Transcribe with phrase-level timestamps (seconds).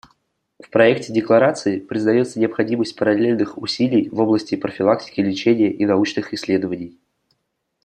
[0.59, 6.99] В проекте декларации признается необходимость параллельных усилий в области профилактики, лечения и научных исследований.